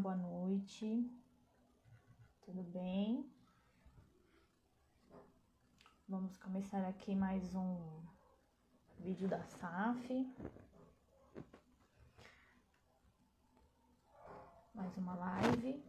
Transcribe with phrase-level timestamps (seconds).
[0.00, 1.10] boa noite.
[2.42, 3.24] Tudo bem?
[6.06, 7.78] Vamos começar aqui mais um
[9.00, 10.30] vídeo da SAF.
[14.74, 15.82] Mais uma live.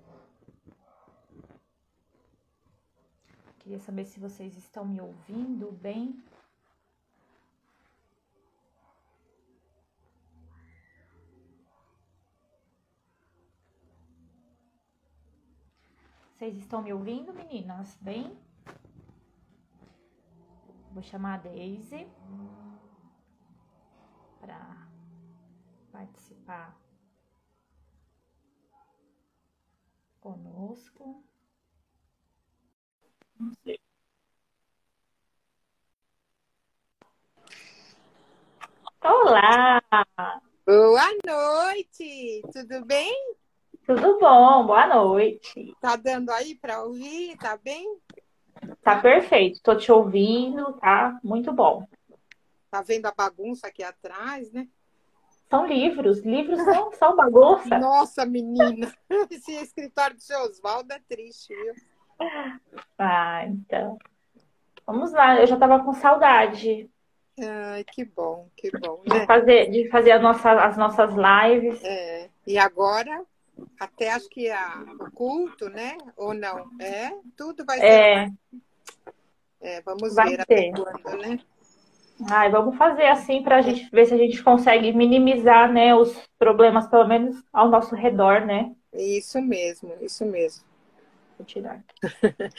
[3.60, 6.24] Queria saber se vocês estão me ouvindo bem.
[16.38, 17.98] Vocês estão me ouvindo, meninas?
[18.00, 18.40] Bem?
[20.92, 22.08] Vou chamar a Daisy
[24.40, 24.88] para
[25.92, 26.80] participar
[30.20, 31.24] conosco.
[39.02, 39.82] Olá!
[40.64, 42.44] Boa noite!
[42.54, 43.38] Tudo bem?
[43.88, 44.66] Tudo bom?
[44.66, 45.74] Boa noite.
[45.80, 47.38] Tá dando aí para ouvir?
[47.38, 47.98] Tá bem?
[48.82, 49.62] Tá perfeito.
[49.64, 51.88] Tô te ouvindo, tá muito bom.
[52.70, 54.68] Tá vendo a bagunça aqui atrás, né?
[55.50, 56.20] São livros.
[56.26, 57.80] Livros são, são bagunça.
[57.80, 58.94] Nossa, menina.
[59.32, 61.74] Esse escritório do seu Oswaldo é triste, viu?
[63.00, 63.98] Ah, então.
[64.86, 65.40] Vamos lá.
[65.40, 66.90] Eu já tava com saudade.
[67.40, 69.02] Ai, que bom, que bom.
[69.06, 71.82] De fazer, de fazer nossa, as nossas lives.
[71.86, 72.30] É.
[72.46, 73.26] E agora
[73.80, 75.98] até acho que a, o culto, né?
[76.16, 76.70] Ou não?
[76.80, 77.86] É, tudo vai ser.
[77.86, 78.32] É,
[79.62, 80.72] é vamos vai ver ter.
[80.72, 81.40] quando, né?
[82.30, 86.18] Ai, vamos fazer assim para a gente ver se a gente consegue minimizar, né, os
[86.40, 88.76] problemas, pelo menos ao nosso redor, né?
[88.92, 90.66] Isso mesmo, isso mesmo.
[91.38, 91.84] Vou tirar.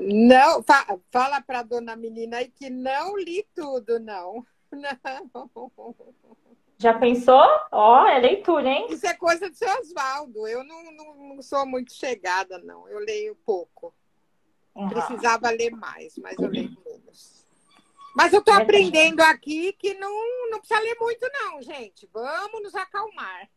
[0.00, 4.46] Não, fa fala para dona menina aí que não li tudo, não.
[4.70, 5.40] Não.
[6.80, 7.44] Já pensou?
[7.72, 8.86] Ó, é leitura, hein?
[8.90, 10.46] Isso é coisa do seu Oswaldo.
[10.46, 12.88] Eu não, não, não, sou muito chegada, não.
[12.88, 13.92] Eu leio pouco.
[14.76, 14.88] Uhum.
[14.88, 17.44] Precisava ler mais, mas eu leio menos.
[18.14, 22.08] Mas eu estou aprendendo aqui que não, não precisa ler muito, não, gente.
[22.12, 23.48] Vamos nos acalmar.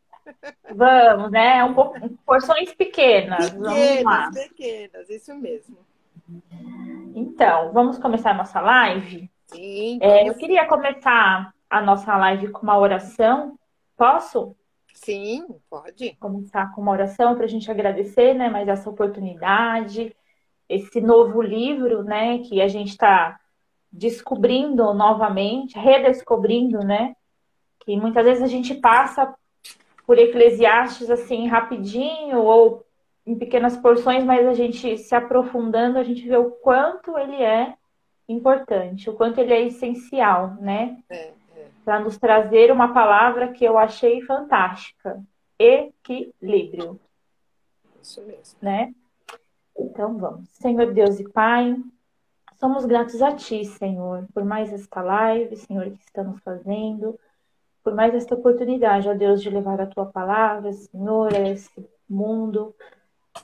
[0.74, 1.64] Vamos, né?
[1.64, 3.52] Um pouco, porções pequenas.
[3.52, 5.78] Pequenas, pequenas, isso mesmo.
[7.16, 9.30] Então, vamos começar a nossa live?
[9.48, 10.00] Sim.
[10.02, 13.58] É, eu queria começar a nossa live com uma oração.
[13.96, 14.54] Posso?
[14.94, 16.18] Sim, pode.
[16.20, 20.14] Começar com uma oração para a gente agradecer, né, mais essa oportunidade,
[20.68, 23.40] esse novo livro, né, que a gente está
[23.90, 27.16] descobrindo novamente, redescobrindo, né,
[27.80, 29.34] que muitas vezes a gente passa
[30.06, 32.86] por Eclesiastes assim rapidinho ou
[33.26, 37.76] em pequenas porções, mas a gente se aprofundando, a gente vê o quanto ele é
[38.28, 40.98] importante, o quanto ele é essencial, né?
[41.10, 41.41] É
[41.84, 45.22] para nos trazer uma palavra que eu achei fantástica:
[45.58, 47.00] equilíbrio.
[48.02, 48.58] Isso mesmo.
[48.62, 48.94] Né?
[49.78, 50.50] Então vamos.
[50.50, 51.76] Senhor Deus e Pai,
[52.60, 57.20] somos gratos a Ti, Senhor, por mais esta live, Senhor, que estamos fazendo,
[57.84, 62.76] por mais esta oportunidade, ó Deus, de levar a Tua palavra, Senhor, a esse mundo,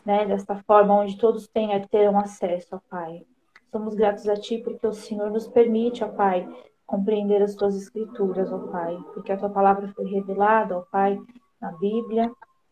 [0.06, 3.26] né, desta forma onde todos tenham, tenham acesso, ó Pai.
[3.72, 6.48] Somos gratos a Ti porque o Senhor nos permite, ó Pai,
[6.88, 11.20] compreender as tuas escrituras, ó Pai, porque a tua palavra foi revelada, ó Pai,
[11.62, 12.32] na Bíblia,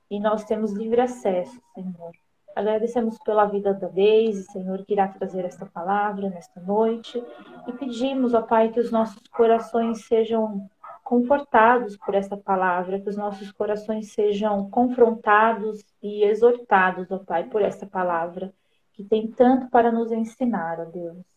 [0.09, 2.11] e nós temos livre acesso, Senhor.
[2.55, 7.21] Agradecemos pela vida da Deise, Senhor, que irá trazer esta palavra nesta noite,
[7.67, 10.69] e pedimos, ó Pai, que os nossos corações sejam
[11.03, 17.61] confortados por esta palavra, que os nossos corações sejam confrontados e exortados, ó Pai, por
[17.61, 18.53] esta palavra,
[18.93, 21.34] que tem tanto para nos ensinar, ó Deus.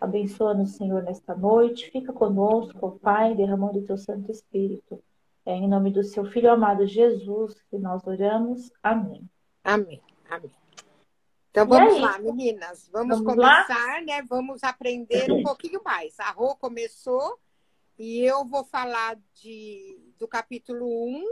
[0.00, 1.90] Abençoa-nos, Senhor, nesta noite.
[1.90, 5.02] Fica conosco, ó Pai, derramando o teu Santo Espírito.
[5.44, 8.72] É em nome do seu Filho amado Jesus que nós oramos.
[8.82, 9.28] Amém.
[9.62, 10.00] Amém.
[10.28, 10.50] Amém.
[11.50, 12.88] Então vamos lá, meninas.
[12.92, 14.00] Vamos, vamos começar, lá?
[14.00, 14.22] né?
[14.22, 16.18] Vamos aprender um pouquinho mais.
[16.18, 17.38] A Rô começou
[17.98, 21.24] e eu vou falar de, do capítulo 1,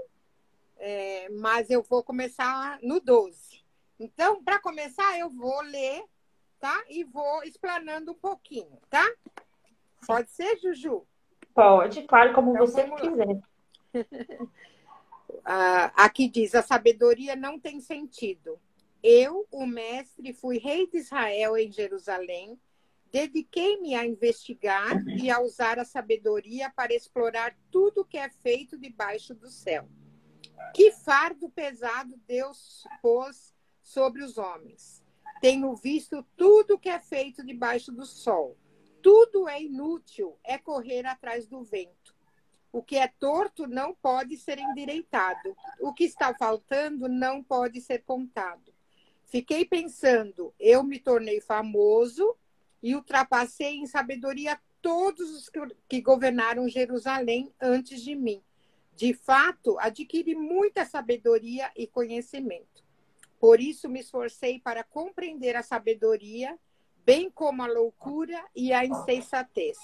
[0.76, 3.62] é, mas eu vou começar no 12.
[3.98, 6.04] Então, para começar, eu vou ler
[6.58, 6.84] tá?
[6.88, 9.06] E vou explanando um pouquinho, tá?
[10.06, 11.06] Pode ser, Juju?
[11.54, 13.40] Pode, claro, como então, você quiser.
[15.44, 18.58] ah, aqui diz: a sabedoria não tem sentido.
[19.02, 22.58] Eu, o mestre, fui rei de Israel em Jerusalém.
[23.10, 29.34] Dediquei-me a investigar e a usar a sabedoria para explorar tudo que é feito debaixo
[29.34, 29.88] do céu.
[30.74, 35.02] Que fardo pesado Deus pôs sobre os homens
[35.40, 38.56] tenho visto tudo que é feito debaixo do sol.
[39.02, 42.16] Tudo é inútil, é correr atrás do vento.
[42.72, 45.56] O que é torto não pode ser endireitado.
[45.80, 48.72] O que está faltando não pode ser contado.
[49.24, 52.34] Fiquei pensando, eu me tornei famoso
[52.82, 55.50] e ultrapassei em sabedoria todos os
[55.88, 58.42] que governaram Jerusalém antes de mim.
[58.94, 62.87] De fato, adquiri muita sabedoria e conhecimento.
[63.38, 66.58] Por isso me esforcei para compreender a sabedoria,
[67.04, 69.78] bem como a loucura e a insensatez.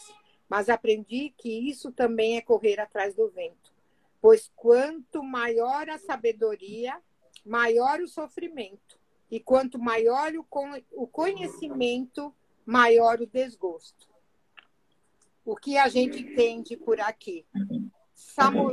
[0.49, 3.73] Mas aprendi que isso também é correr atrás do vento.
[4.21, 7.01] Pois quanto maior a sabedoria,
[7.45, 8.99] maior o sofrimento.
[9.31, 10.33] E quanto maior
[10.93, 12.35] o conhecimento,
[12.65, 14.09] maior o desgosto.
[15.45, 17.47] O que a gente entende por aqui?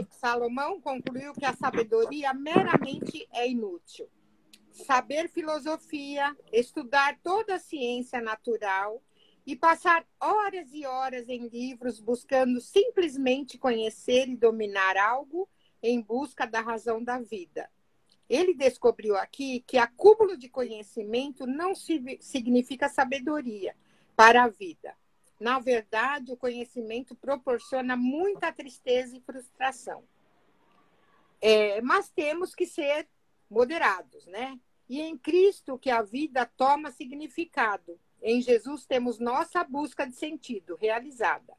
[0.09, 4.07] Salomão concluiu que a sabedoria meramente é inútil.
[4.71, 9.01] Saber filosofia, estudar toda a ciência natural
[9.45, 15.49] e passar horas e horas em livros buscando simplesmente conhecer e dominar algo
[15.81, 17.69] em busca da razão da vida.
[18.29, 23.75] Ele descobriu aqui que acúmulo de conhecimento não significa sabedoria
[24.15, 24.95] para a vida.
[25.39, 30.03] Na verdade, o conhecimento proporciona muita tristeza e frustração.
[31.41, 33.07] É, mas temos que ser
[33.51, 34.57] moderados, né?
[34.89, 37.99] E em Cristo que a vida toma significado.
[38.21, 41.53] Em Jesus temos nossa busca de sentido realizada.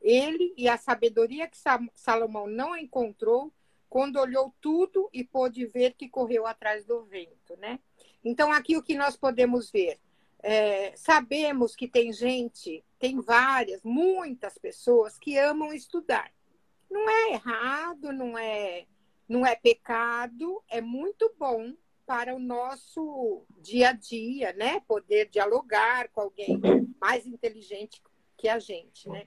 [0.00, 1.56] Ele e a sabedoria que
[1.94, 3.52] Salomão não encontrou
[3.88, 7.78] quando olhou tudo e pôde ver que correu atrás do vento, né?
[8.24, 9.98] Então aqui o que nós podemos ver
[10.42, 16.32] é, sabemos que tem gente, tem várias, muitas pessoas que amam estudar.
[16.90, 18.86] Não é errado, não é,
[19.32, 21.74] não é pecado, é muito bom
[22.04, 24.80] para o nosso dia a dia, né?
[24.80, 26.60] Poder dialogar com alguém
[27.00, 28.02] mais inteligente
[28.36, 29.26] que a gente, né?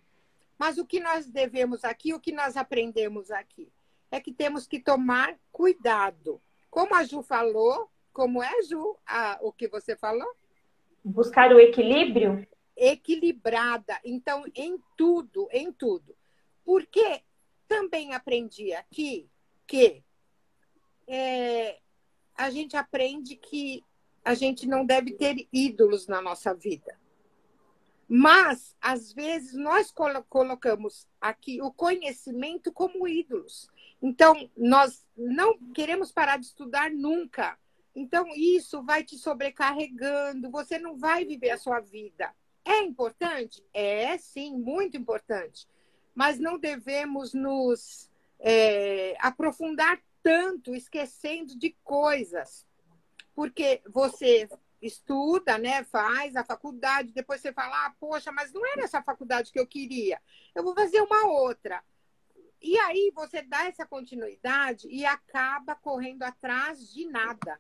[0.60, 3.72] Mas o que nós devemos aqui, o que nós aprendemos aqui,
[4.12, 6.40] é que temos que tomar cuidado.
[6.70, 10.32] Como a Ju falou, como é, Ju, a, o que você falou?
[11.04, 12.48] buscar o equilíbrio?
[12.78, 14.00] Equilibrada.
[14.06, 16.16] Então, em tudo, em tudo.
[16.64, 17.22] Porque
[17.68, 19.28] também aprendi aqui
[19.68, 20.04] que
[21.08, 21.80] é,
[22.36, 23.84] a gente aprende que
[24.24, 27.00] a gente não deve ter ídolos na nossa vida.
[28.08, 33.68] Mas, às vezes, nós colocamos aqui o conhecimento como ídolos.
[34.02, 37.58] Então, nós não queremos parar de estudar nunca.
[37.96, 42.32] Então, isso vai te sobrecarregando, você não vai viver a sua vida.
[42.64, 43.64] É importante?
[43.74, 45.68] É, sim, muito importante.
[46.14, 48.10] Mas não devemos nos
[48.40, 52.66] é, aprofundar tanto, esquecendo de coisas.
[53.34, 54.48] Porque você
[54.82, 59.52] estuda, né, faz a faculdade, depois você fala, ah, poxa, mas não era essa faculdade
[59.52, 60.22] que eu queria.
[60.54, 61.84] Eu vou fazer uma outra.
[62.62, 67.60] E aí você dá essa continuidade e acaba correndo atrás de nada.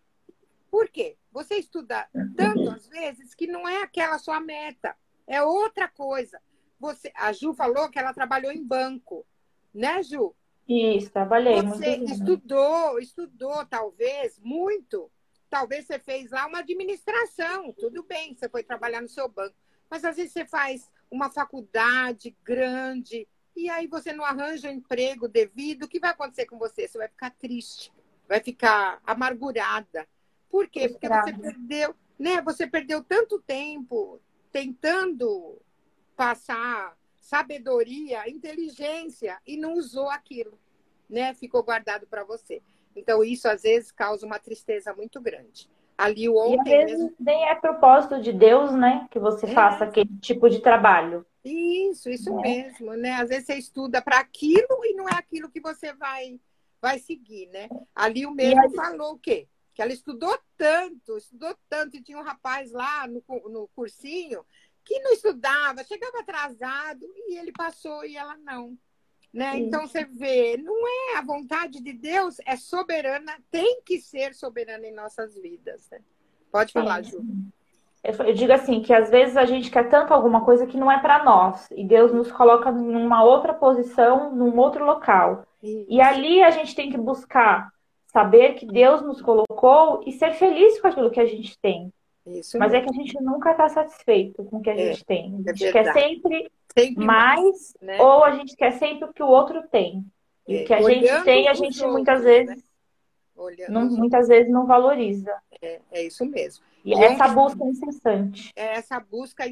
[0.69, 1.17] Por quê?
[1.31, 4.95] Você estuda tanto às vezes que não é aquela sua meta,
[5.27, 6.41] é outra coisa.
[6.79, 9.25] Você, a Ju falou que ela trabalhou em banco,
[9.73, 10.35] né, Ju?
[10.67, 11.61] Isso, trabalhei.
[11.61, 15.11] Você estudou, estudou talvez muito.
[15.49, 19.55] Talvez você fez lá uma administração, tudo bem, você foi trabalhar no seu banco.
[19.89, 25.27] Mas às vezes você faz uma faculdade grande e aí você não arranja um emprego
[25.27, 25.83] devido.
[25.83, 26.87] O que vai acontecer com você?
[26.87, 27.93] Você vai ficar triste,
[28.27, 30.07] vai ficar amargurada.
[30.49, 30.89] Por quê?
[30.89, 32.41] Porque você perdeu, né?
[32.41, 34.19] Você perdeu tanto tempo
[34.51, 35.61] tentando
[36.15, 40.59] passar sabedoria, inteligência e não usou aquilo,
[41.09, 41.33] né?
[41.33, 42.61] Ficou guardado para você.
[42.95, 45.67] Então isso às vezes causa uma tristeza muito grande.
[45.97, 47.15] Ali o ontem e às vezes mesmo...
[47.19, 49.53] nem é propósito de Deus, né, que você é.
[49.53, 51.25] faça aquele tipo de trabalho.
[51.43, 52.41] Isso, isso é.
[52.41, 53.13] mesmo, né?
[53.13, 56.39] Às vezes você estuda para aquilo e não é aquilo que você vai
[56.79, 57.67] vai seguir, né?
[57.95, 58.75] Ali o mesmo aí...
[58.75, 59.47] falou o quê?
[59.75, 64.45] que ela estudou tanto, estudou tanto, e tinha um rapaz lá no, no cursinho
[64.85, 68.77] que não estudava, chegava atrasado e ele passou e ela não.
[69.33, 69.57] Né?
[69.57, 74.85] Então você vê, não é a vontade de Deus, é soberana, tem que ser soberana
[74.87, 75.89] em nossas vidas.
[75.91, 75.99] Né?
[76.49, 77.21] Pode falar, Ju.
[78.01, 81.01] Eu digo assim, que às vezes a gente quer tanto alguma coisa que não é
[81.01, 85.45] para nós, e Deus nos coloca numa outra posição, num outro local.
[85.61, 87.73] E ali a gente tem que buscar
[88.13, 91.91] saber que Deus nos colocou e ser feliz com aquilo que a gente tem.
[92.25, 92.87] Isso Mas mesmo.
[92.87, 95.43] é que a gente nunca está satisfeito com o que a é, gente tem.
[95.47, 98.01] A gente é quer sempre, sempre mais, mais né?
[98.01, 100.03] ou a gente quer sempre o que o outro tem.
[100.47, 100.63] E é.
[100.63, 103.67] o que a gente tem, a gente outros, muitas vezes né?
[103.69, 105.33] não, muitas vezes não valoriza.
[105.61, 106.65] É, é isso mesmo.
[106.83, 108.51] E é essa busca incessante.
[108.55, 109.43] É essa busca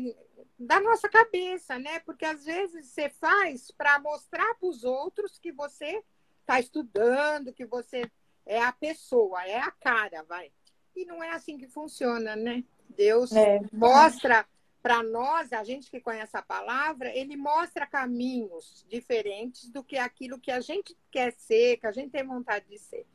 [0.57, 1.99] da nossa cabeça, né?
[1.99, 6.01] Porque às vezes você faz para mostrar para os outros que você
[6.41, 8.09] está estudando, que você
[8.45, 10.51] é a pessoa, é a cara, vai.
[10.95, 12.63] E não é assim que funciona, né?
[12.89, 13.61] Deus é.
[13.71, 14.45] mostra
[14.81, 20.37] para nós, a gente que conhece a palavra, ele mostra caminhos diferentes do que aquilo
[20.37, 23.05] que a gente quer ser, que a gente tem vontade de ser.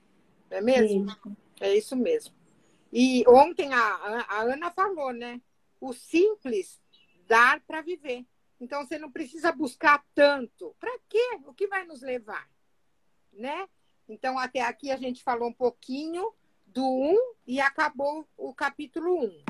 [0.50, 1.14] Não é mesmo?
[1.60, 2.34] É isso mesmo.
[2.90, 5.42] E ontem a, a Ana falou, né?
[5.78, 6.80] O simples
[7.26, 8.24] dar para viver.
[8.58, 10.74] Então você não precisa buscar tanto.
[10.80, 11.38] Para quê?
[11.46, 12.48] O que vai nos levar?
[13.32, 13.68] Né?
[14.08, 16.32] Então até aqui a gente falou um pouquinho
[16.72, 19.44] do 1 e acabou o capítulo 1.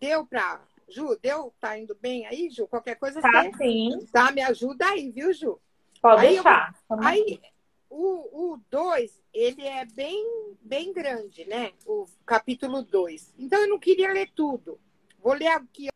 [0.00, 1.54] Deu para Ju, deu?
[1.60, 2.66] Tá indo bem aí, Ju?
[2.66, 3.52] Qualquer coisa tá, você...
[3.58, 4.06] sim.
[4.12, 5.60] Tá, me ajuda aí, viu, Ju?
[6.00, 6.74] Pode aí deixar.
[6.90, 7.02] Eu...
[7.02, 7.40] Aí,
[7.88, 11.72] o 2, ele é bem, bem grande, né?
[11.86, 13.34] O capítulo 2.
[13.38, 14.80] Então, eu não queria ler tudo.
[15.18, 15.88] Vou ler aqui.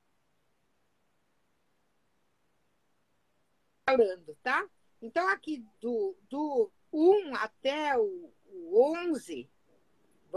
[3.89, 4.67] Falando, tá?
[5.01, 9.49] Então, aqui do, do 1 até o, o 11,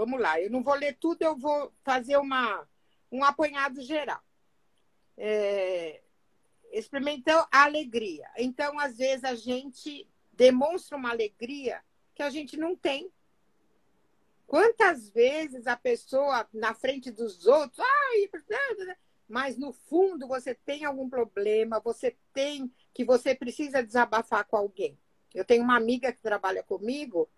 [0.05, 0.39] vamos lá.
[0.39, 2.67] Eu não vou ler tudo, eu vou fazer uma,
[3.11, 4.21] um apanhado geral
[5.23, 6.01] é,
[6.71, 8.27] experimentou a alegria.
[8.37, 11.81] Então, às vezes, a gente demonstra uma alegria
[12.15, 13.11] que a gente não tem.
[14.47, 18.29] Quantas vezes a pessoa na frente dos outros, ai,
[19.29, 24.97] mas no fundo você tem algum problema, você tem que você precisa desabafar com alguém.
[25.33, 27.29] Eu tenho uma amiga que trabalha comigo,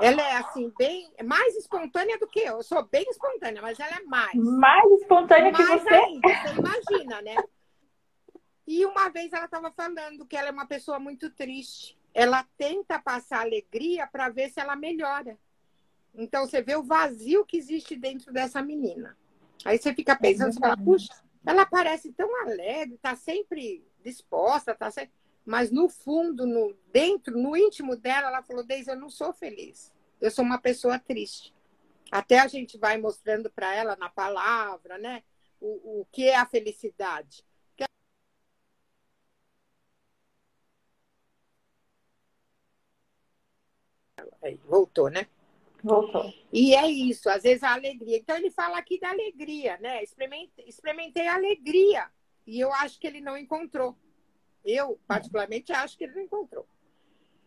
[0.00, 2.56] ela é assim, bem mais espontânea do que eu.
[2.56, 4.34] Eu sou bem espontânea, mas ela é mais.
[4.34, 5.94] Mais espontânea mais que você?
[5.94, 7.36] Ainda, você imagina, né?
[8.66, 11.98] E uma vez ela estava falando que ela é uma pessoa muito triste.
[12.14, 15.38] Ela tenta passar alegria para ver se ela melhora.
[16.14, 19.16] Então você vê o vazio que existe dentro dessa menina.
[19.64, 21.12] Aí você fica pensando, é você fala, puxa,
[21.44, 25.12] ela parece tão alegre, está sempre disposta, tá sempre
[25.44, 29.92] mas no fundo, no dentro, no íntimo dela, ela falou: Deise, eu não sou feliz.
[30.20, 31.52] Eu sou uma pessoa triste.
[32.10, 35.22] Até a gente vai mostrando para ela na palavra, né?
[35.60, 37.44] O, o que é a felicidade.
[44.42, 45.26] Aí, voltou, né?
[45.82, 46.32] Voltou.
[46.52, 48.16] E é isso, às vezes a alegria.
[48.16, 50.02] Então ele fala aqui da alegria, né?
[50.02, 52.08] Experimentei, experimentei a alegria.
[52.46, 53.96] E eu acho que ele não encontrou.
[54.64, 56.66] Eu, particularmente, acho que ele não encontrou.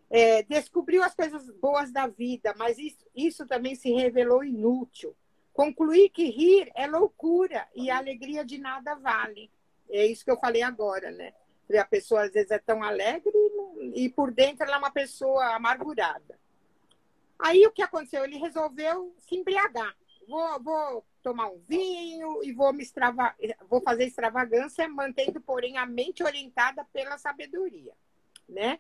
[0.10, 5.16] É, descobriu as coisas boas da vida, mas isso, isso também se revelou inútil.
[5.54, 9.50] Concluir que rir é loucura e a alegria de nada vale.
[9.90, 11.34] É isso que eu falei agora, né?
[11.80, 13.34] A pessoa às vezes é tão alegre
[13.94, 16.38] e, por dentro ela é uma pessoa amargurada.
[17.40, 18.24] Aí o que aconteceu?
[18.24, 19.96] Ele resolveu se embriagar.
[20.28, 23.36] Vou, vou tomar um vinho e vou me extrava...
[23.68, 27.94] vou fazer extravagância, mantendo, porém, a mente orientada pela sabedoria,
[28.48, 28.80] né?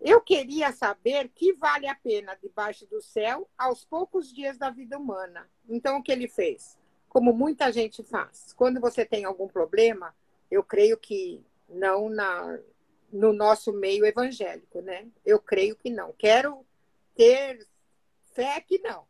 [0.00, 4.96] Eu queria saber que vale a pena debaixo do céu aos poucos dias da vida
[4.96, 5.50] humana.
[5.68, 6.78] Então, o que ele fez?
[7.08, 8.52] Como muita gente faz.
[8.52, 10.14] Quando você tem algum problema,
[10.48, 12.60] eu creio que não na,
[13.12, 15.08] no nosso meio evangélico, né?
[15.26, 16.12] Eu creio que não.
[16.12, 16.64] Quero
[17.16, 17.66] ter
[18.32, 19.09] fé que não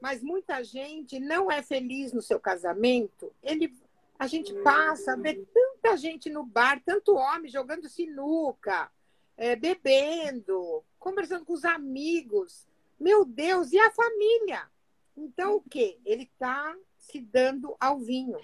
[0.00, 3.32] mas muita gente não é feliz no seu casamento.
[3.42, 3.74] Ele,
[4.18, 8.90] a gente passa a ver tanta gente no bar, tanto homem jogando sinuca,
[9.36, 12.66] é, bebendo, conversando com os amigos.
[12.98, 14.68] Meu Deus, e a família?
[15.16, 15.98] Então, o quê?
[16.04, 18.38] Ele está se dando ao vinho,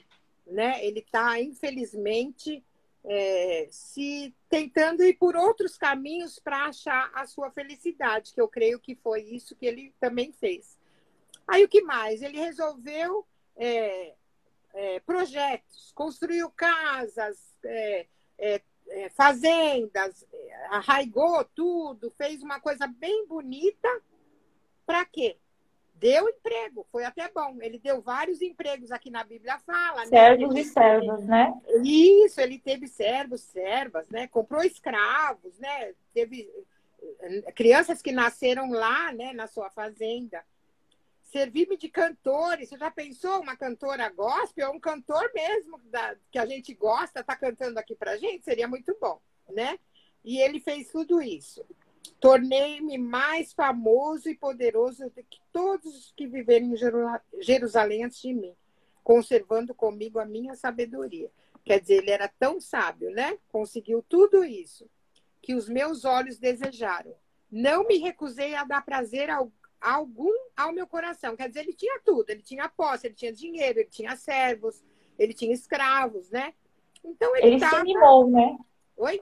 [0.46, 0.84] né?
[0.84, 2.64] Ele está, infelizmente,
[3.04, 8.80] é, se tentando ir por outros caminhos para achar a sua felicidade, que eu creio
[8.80, 10.78] que foi isso que ele também fez.
[11.46, 12.22] Aí o que mais?
[12.22, 14.14] Ele resolveu é,
[14.74, 18.06] é, projetos, construiu casas, é,
[18.38, 20.26] é, é fazendas,
[20.70, 23.88] arraigou tudo, fez uma coisa bem bonita.
[24.84, 25.36] Para quê?
[25.94, 27.56] Deu emprego, foi até bom.
[27.60, 30.06] Ele deu vários empregos aqui na Bíblia fala, né?
[30.06, 30.60] Servos né?
[30.60, 31.54] e servas, né?
[31.82, 34.26] Isso, ele teve servos, servas, né?
[34.26, 35.94] Comprou escravos, né?
[36.12, 36.50] Teve
[37.20, 40.44] eh, crianças que nasceram lá, né, na sua fazenda
[41.34, 42.68] servir-me de cantores.
[42.68, 47.34] Você já pensou uma cantora gospel, um cantor mesmo da, que a gente gosta, está
[47.34, 48.44] cantando aqui para gente?
[48.44, 49.76] Seria muito bom, né?
[50.24, 51.66] E ele fez tudo isso.
[52.20, 58.32] Tornei-me mais famoso e poderoso do que todos os que viverem em Jerusalém antes de
[58.32, 58.54] mim,
[59.02, 61.32] conservando comigo a minha sabedoria.
[61.64, 63.36] Quer dizer, ele era tão sábio, né?
[63.48, 64.88] Conseguiu tudo isso
[65.42, 67.12] que os meus olhos desejaram.
[67.50, 69.50] Não me recusei a dar prazer ao
[69.84, 71.36] algum ao meu coração.
[71.36, 74.82] Quer dizer, ele tinha tudo, ele tinha posse, ele tinha dinheiro, ele tinha servos,
[75.18, 76.54] ele tinha escravos, né?
[77.04, 77.76] Então ele, ele tava...
[77.76, 78.56] se mimou, né?
[78.96, 79.20] Oi?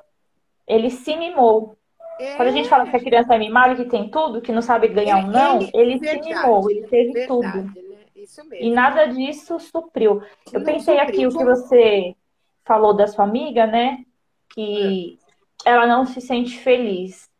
[0.66, 1.76] Ele se mimou.
[2.20, 2.36] É...
[2.36, 4.86] Quando a gente fala que a criança é mimada, que tem tudo, que não sabe
[4.88, 7.62] ganhar um não, ele, ele verdade, se mimou, ele teve verdade, tudo.
[7.64, 7.74] Né?
[8.14, 8.64] Isso mesmo.
[8.64, 10.22] E nada disso supriu.
[10.52, 11.00] Eu não pensei supriu.
[11.00, 12.14] aqui o que você
[12.64, 14.04] falou da sua amiga, né?
[14.54, 15.18] Que
[15.66, 15.70] é.
[15.70, 17.31] ela não se sente feliz.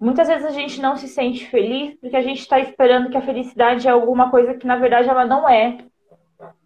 [0.00, 3.22] Muitas vezes a gente não se sente feliz porque a gente está esperando que a
[3.22, 5.78] felicidade é alguma coisa que na verdade ela não é.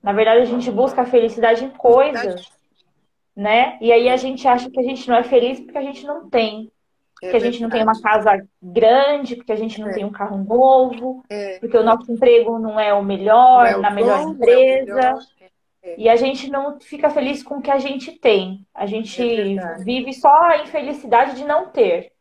[0.02, 2.50] Na verdade, a gente busca a felicidade em coisas,
[3.34, 3.78] né?
[3.80, 6.28] E aí a gente acha que a gente não é feliz porque a gente não
[6.28, 6.70] tem.
[7.22, 9.92] É porque a gente não tem uma casa grande, porque a gente não é.
[9.92, 11.58] tem um carro novo, é.
[11.60, 14.94] porque o nosso emprego não é o melhor, é o na melhor bom, empresa.
[14.94, 15.18] Melhor.
[15.84, 15.94] É.
[15.98, 18.66] E a gente não fica feliz com o que a gente tem.
[18.74, 19.22] A gente
[19.58, 22.11] é vive só a infelicidade de não ter.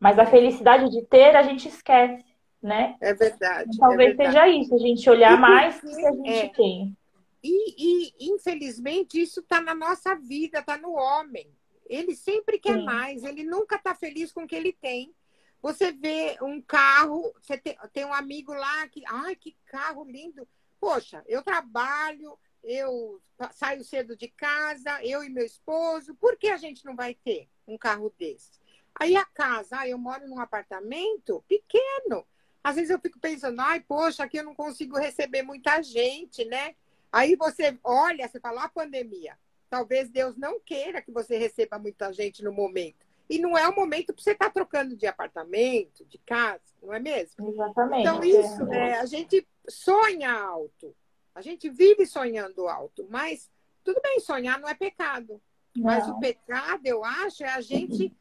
[0.00, 2.24] Mas a felicidade de ter, a gente esquece,
[2.62, 2.96] né?
[3.02, 3.70] É verdade.
[3.74, 4.32] Então, talvez verdade.
[4.32, 6.96] seja isso, a gente olhar mais o que a gente tem.
[7.42, 11.54] E, e, infelizmente, isso está na nossa vida, está no homem.
[11.86, 12.84] Ele sempre quer Sim.
[12.84, 15.14] mais, ele nunca está feliz com o que ele tem.
[15.62, 20.48] Você vê um carro, você tem, tem um amigo lá que, ai, que carro lindo.
[20.80, 23.20] Poxa, eu trabalho, eu
[23.52, 27.48] saio cedo de casa, eu e meu esposo, por que a gente não vai ter
[27.66, 28.58] um carro desse?
[29.00, 32.26] Aí a casa, ah, eu moro num apartamento pequeno.
[32.62, 36.74] Às vezes eu fico pensando, ai, poxa, aqui eu não consigo receber muita gente, né?
[37.10, 39.38] Aí você olha, você fala, a pandemia.
[39.70, 43.06] Talvez Deus não queira que você receba muita gente no momento.
[43.26, 46.92] E não é o momento para você estar tá trocando de apartamento, de casa, não
[46.92, 47.48] é mesmo?
[47.48, 48.00] Exatamente.
[48.02, 50.94] Então, isso, é, a gente sonha alto.
[51.34, 53.06] A gente vive sonhando alto.
[53.08, 53.50] Mas
[53.82, 55.40] tudo bem, sonhar não é pecado.
[55.74, 55.84] Não.
[55.84, 58.12] Mas o pecado, eu acho, é a gente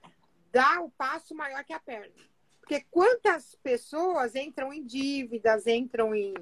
[0.52, 2.14] dar o passo maior que a perna.
[2.60, 6.34] Porque quantas pessoas entram em dívidas, entram em.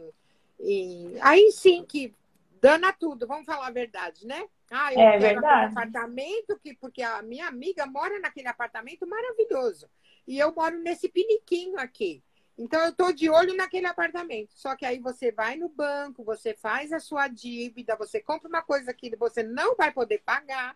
[0.59, 1.15] em...
[1.21, 2.13] Aí sim que
[2.59, 4.47] dana tudo, vamos falar a verdade, né?
[4.69, 5.55] Ah, eu é quero verdade.
[5.55, 9.89] aquele apartamento, que, porque a minha amiga mora naquele apartamento maravilhoso.
[10.27, 12.21] E eu moro nesse piniquinho aqui.
[12.57, 14.51] Então eu estou de olho naquele apartamento.
[14.53, 18.61] Só que aí você vai no banco, você faz a sua dívida, você compra uma
[18.61, 20.75] coisa que você não vai poder pagar.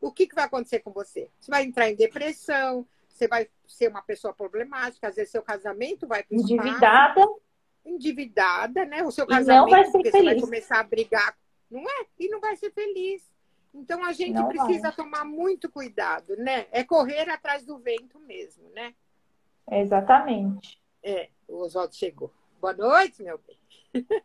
[0.00, 1.28] O que, que vai acontecer com você?
[1.38, 6.06] Você vai entrar em depressão, você vai ser uma pessoa problemática, às vezes seu casamento
[6.06, 7.26] vai para Endividada.
[7.84, 9.02] endividada, né?
[9.02, 10.12] O seu casamento não vai ser feliz.
[10.12, 11.36] você vai começar a brigar,
[11.70, 12.06] não é?
[12.18, 13.30] E não vai ser feliz.
[13.74, 14.92] Então a gente não precisa vai.
[14.92, 16.66] tomar muito cuidado, né?
[16.72, 18.94] É correr atrás do vento mesmo, né?
[19.70, 20.80] Exatamente.
[21.02, 22.32] É, o Oswaldo chegou.
[22.60, 23.58] Boa noite, meu bem.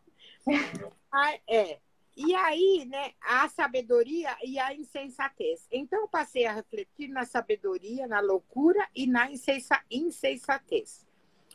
[1.11, 1.79] ah, é.
[2.15, 5.67] E aí, né, a sabedoria e a insensatez.
[5.71, 9.29] Então, eu passei a refletir na sabedoria, na loucura e na
[9.91, 11.05] insensatez.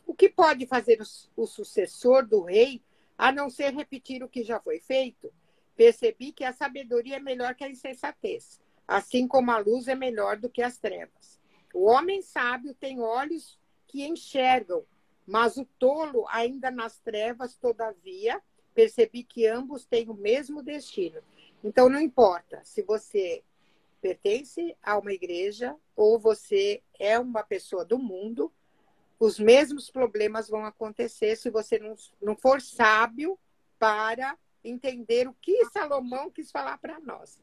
[0.05, 2.81] O que pode fazer o, o sucessor do rei
[3.17, 5.33] a não ser repetir o que já foi feito?
[5.81, 10.37] percebi que a sabedoria é melhor que a insensatez, assim como a luz é melhor
[10.37, 11.39] do que as trevas.
[11.73, 14.85] O homem sábio tem olhos que enxergam,
[15.25, 18.39] mas o tolo, ainda nas trevas, todavia,
[18.73, 21.21] percebi que ambos têm o mesmo destino.
[21.63, 23.43] Então, não importa se você
[24.01, 28.51] pertence a uma igreja ou você é uma pessoa do mundo,
[29.19, 33.37] os mesmos problemas vão acontecer se você não, não for sábio
[33.77, 37.39] para entender o que Salomão quis falar para nós.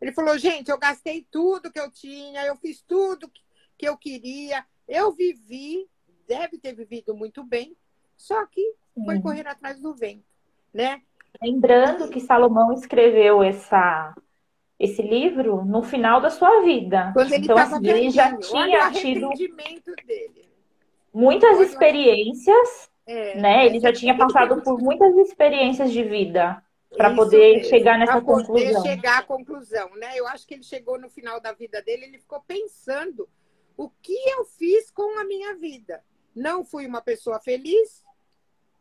[0.00, 3.30] Ele falou: gente, eu gastei tudo que eu tinha, eu fiz tudo
[3.78, 5.88] que eu queria, eu vivi,
[6.26, 7.76] deve ter vivido muito bem,
[8.16, 9.22] só que foi uhum.
[9.22, 10.24] correr atrás do vento,
[10.72, 11.00] né?
[11.40, 14.14] Lembrando que Salomão escreveu essa,
[14.78, 17.10] esse livro no final da sua vida.
[17.14, 19.30] Quando ele, então, assim, ele já tinha tido
[21.12, 23.66] muitas experiências é, né?
[23.66, 26.62] Ele já tinha passado por muitas experiências de vida
[26.96, 28.82] para poder mesmo, chegar nessa pra poder conclusão.
[28.82, 30.12] chegar à conclusão, né?
[30.14, 33.28] Eu acho que ele chegou no final da vida dele, ele ficou pensando
[33.76, 36.02] o que eu fiz com a minha vida.
[36.34, 38.01] Não fui uma pessoa feliz,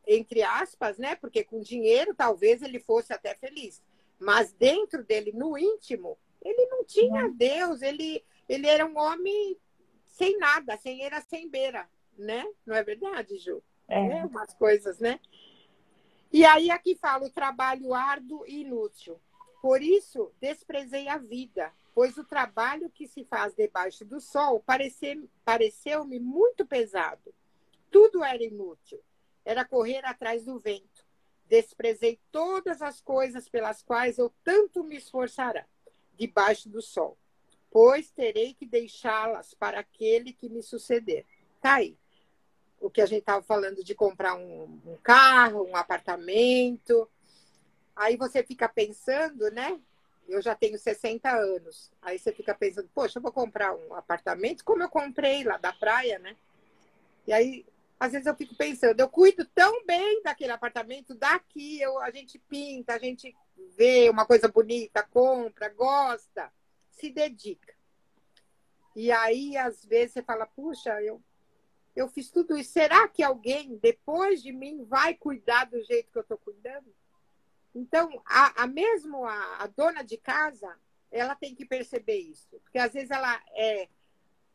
[0.07, 1.15] entre aspas, né?
[1.15, 3.81] Porque com dinheiro talvez ele fosse até feliz,
[4.19, 7.35] mas dentro dele, no íntimo, ele não tinha uhum.
[7.35, 9.57] Deus, ele ele era um homem
[10.07, 11.87] sem nada, sem era sem beira,
[12.17, 12.45] né?
[12.65, 13.63] Não é verdade, Ju?
[13.87, 14.19] É.
[14.19, 14.25] é.
[14.25, 15.19] Umas coisas, né?
[16.31, 19.19] E aí aqui fala o trabalho árduo e inútil.
[19.61, 24.63] Por isso, desprezei a vida, pois o trabalho que se faz debaixo do sol
[25.45, 27.33] pareceu-me muito pesado.
[27.91, 28.99] Tudo era inútil.
[29.43, 31.05] Era correr atrás do vento.
[31.47, 35.65] Desprezei todas as coisas pelas quais eu tanto me esforçará
[36.15, 37.17] debaixo do sol,
[37.69, 41.25] pois terei que deixá-las para aquele que me suceder.
[41.59, 41.97] Tá aí
[42.79, 47.07] o que a gente estava falando de comprar um, um, carro, um apartamento.
[47.95, 49.79] Aí você fica pensando, né?
[50.31, 51.91] eu já tenho 60 anos.
[52.01, 55.73] Aí você fica pensando, poxa, eu vou comprar um apartamento como eu comprei lá da
[55.73, 56.35] praia, né?
[57.27, 57.65] E aí,
[58.01, 62.39] às vezes eu fico pensando, eu cuido tão bem daquele apartamento, daqui eu, a gente
[62.39, 63.37] pinta, a gente
[63.77, 66.51] vê uma coisa bonita, compra, gosta,
[66.89, 67.75] se dedica.
[68.95, 71.21] E aí, às vezes, você fala, puxa, eu,
[71.95, 72.71] eu fiz tudo isso.
[72.71, 76.91] Será que alguém, depois de mim, vai cuidar do jeito que eu estou cuidando?
[77.75, 80.75] Então, a, a mesmo a, a, dona de casa,
[81.11, 82.59] ela tem que perceber isso.
[82.63, 83.87] Porque às vezes ela é,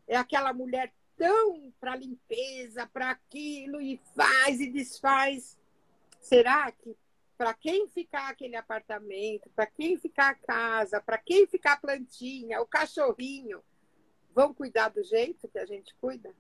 [0.09, 5.59] é aquela mulher tão para limpeza, para aquilo, e faz e desfaz.
[6.21, 6.97] Será que
[7.37, 12.61] para quem ficar aquele apartamento, para quem ficar a casa, para quem ficar a plantinha,
[12.61, 13.63] o cachorrinho,
[14.35, 16.35] vão cuidar do jeito que a gente cuida?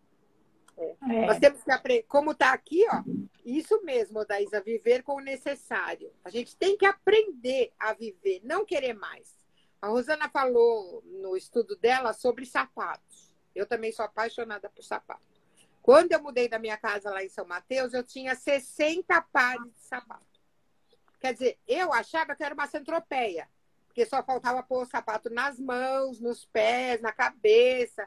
[0.76, 0.96] É.
[1.10, 1.26] É.
[1.26, 3.02] Nós temos que aprender, como está aqui, ó,
[3.44, 6.12] isso mesmo, Daísa, viver com o necessário.
[6.24, 9.34] A gente tem que aprender a viver, não querer mais.
[9.80, 13.25] A Rosana falou no estudo dela sobre sapatos.
[13.56, 15.22] Eu também sou apaixonada por sapato.
[15.82, 19.80] Quando eu mudei da minha casa lá em São Mateus, eu tinha 60 pares de
[19.80, 20.40] sapato.
[21.20, 23.48] Quer dizer, eu achava que era uma centropeia,
[23.86, 28.06] porque só faltava pôr o sapato nas mãos, nos pés, na cabeça.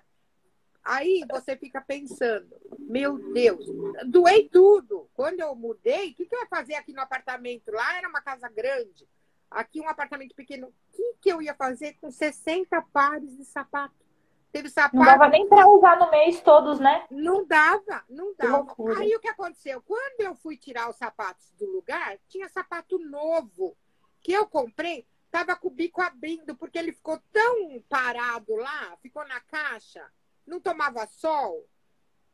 [0.83, 3.65] Aí você fica pensando, meu Deus,
[4.07, 5.09] doei tudo.
[5.13, 7.71] Quando eu mudei, o que, que eu ia fazer aqui no apartamento?
[7.71, 9.07] Lá era uma casa grande,
[9.49, 10.67] aqui um apartamento pequeno.
[10.67, 14.08] O que, que eu ia fazer com 60 pares de sapato?
[14.51, 14.95] Teve sapato.
[14.95, 17.05] Não dava nem para usar no mês todos, né?
[17.11, 18.75] Não dava, não dava.
[18.97, 19.81] Aí o que aconteceu?
[19.81, 23.77] Quando eu fui tirar os sapatos do lugar, tinha sapato novo
[24.21, 29.25] que eu comprei, tava com o bico abrindo, porque ele ficou tão parado lá, ficou
[29.27, 30.03] na caixa
[30.49, 31.65] não tomava sol,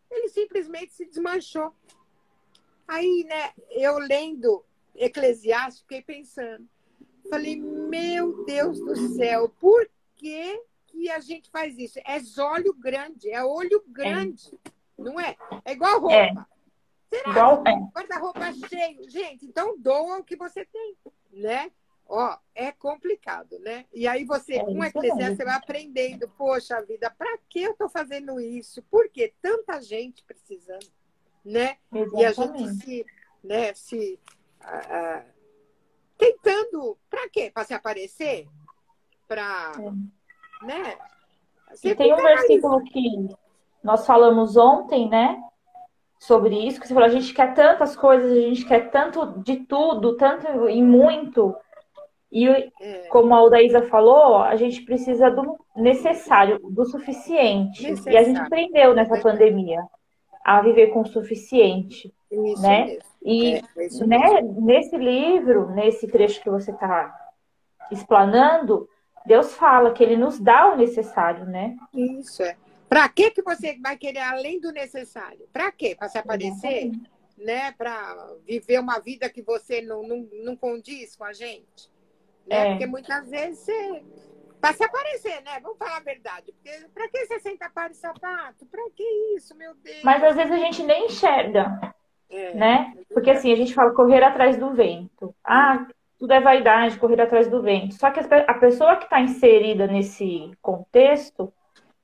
[0.10, 1.74] ele simplesmente se desmanchou.
[2.88, 4.64] Aí, né, eu lendo
[4.96, 6.68] Eclesiastes, fiquei pensando.
[7.30, 10.62] Falei, meu Deus do céu, por que,
[10.96, 12.00] que a gente faz isso?
[12.00, 14.72] É olho grande, é olho grande, é.
[15.02, 15.36] não é?
[15.64, 16.16] É igual roupa.
[16.16, 16.56] É.
[17.10, 17.30] Será?
[17.30, 17.74] Igual, é.
[17.94, 19.10] Guarda-roupa cheio.
[19.10, 20.98] Gente, então doa o que você tem,
[21.32, 21.72] né?
[22.08, 23.86] Ó, é complicado, né?
[23.92, 27.72] E aí você, é com a Eclesiastes, você vai aprendendo, poxa vida, para que eu
[27.72, 28.82] estou fazendo isso?
[28.84, 30.88] Por que tanta gente precisando,
[31.44, 31.78] né?
[31.92, 32.22] Exatamente.
[32.22, 33.06] E a gente se,
[33.44, 34.20] né, se
[34.62, 35.34] uh, uh,
[36.16, 37.52] tentando, para quê?
[37.52, 38.48] Para se aparecer?
[39.28, 40.15] Para, é.
[40.62, 40.96] Né?
[41.84, 43.30] e tem um versículo que
[43.84, 45.42] nós falamos ontem, né?
[46.18, 49.58] Sobre isso, que você falou, a gente quer tantas coisas, a gente quer tanto de
[49.58, 51.56] tudo, tanto e muito,
[52.32, 53.08] e é.
[53.10, 57.84] como a Aldaísa falou, a gente precisa do necessário, do suficiente.
[57.84, 58.14] Necessário.
[58.14, 59.22] E a gente aprendeu nessa é.
[59.22, 59.82] pandemia
[60.44, 62.14] a viver com o suficiente.
[62.30, 62.86] Isso né?
[62.86, 63.02] Mesmo.
[63.24, 67.16] E é né, nesse livro, nesse trecho que você está
[67.90, 68.88] explanando,
[69.26, 71.76] Deus fala que ele nos dá o necessário, né?
[71.94, 72.56] Isso é.
[72.88, 75.48] Para que que você vai querer além do necessário?
[75.52, 75.96] Para quê?
[75.98, 76.92] Para se aparecer,
[77.38, 77.72] né?
[77.72, 81.90] Para viver uma vida que você não, não, não condiz com a gente?
[82.46, 82.56] Né?
[82.56, 82.70] É.
[82.72, 84.04] Porque muitas vezes você.
[84.62, 85.60] Para se aparecer, né?
[85.62, 86.52] Vamos falar a verdade.
[86.54, 88.66] Porque para que 60 pares de sapato?
[88.66, 89.04] Para que
[89.36, 90.02] isso, meu Deus?
[90.04, 91.94] Mas às vezes a gente nem enxerga.
[92.30, 92.94] É, né?
[93.14, 95.36] Porque assim, a gente fala correr atrás do vento.
[95.44, 95.88] Ah,
[96.26, 97.94] tudo é vaidade, correr atrás do vento.
[97.94, 101.54] Só que a pessoa que está inserida nesse contexto,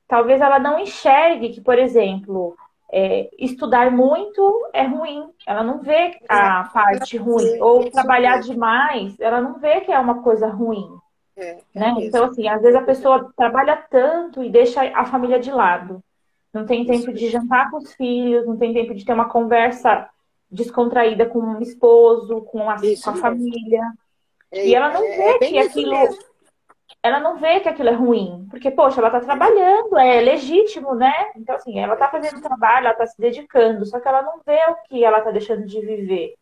[0.08, 2.56] talvez ela não enxergue que, por exemplo,
[2.92, 5.28] é, estudar muito é ruim.
[5.48, 7.60] Ela não vê a parte ruim.
[7.60, 10.88] Ou trabalhar demais, ela não vê que é uma coisa ruim.
[11.36, 11.96] É, é né?
[12.02, 16.04] Então, assim, às vezes a pessoa trabalha tanto e deixa a família de lado.
[16.54, 20.08] Não tem tempo de jantar com os filhos, não tem tempo de ter uma conversa
[20.52, 23.82] descontraída com o esposo, com a, com a família.
[24.52, 25.92] É, e ela não é, vê que aquilo.
[25.92, 26.32] Mesmo
[27.04, 28.48] ela não vê que aquilo é ruim.
[28.50, 31.32] Porque, poxa, ela está trabalhando, é legítimo, né?
[31.36, 34.60] Então, assim, ela está fazendo trabalho, ela está se dedicando, só que ela não vê
[34.70, 36.36] o que ela está deixando de viver,